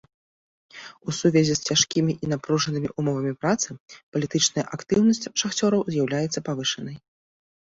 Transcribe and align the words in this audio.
У 1.11 1.13
сувязі 1.17 1.53
з 1.59 1.69
цяжкімі 1.71 2.13
і 2.27 2.29
напружанымі 2.31 2.89
ўмовамі 3.01 3.33
працы, 3.43 3.69
палітычная 4.17 4.65
актыўнасць 4.79 5.29
шахцёраў 5.43 5.81
з'яўляецца 5.93 6.39
павышанай. 6.49 6.97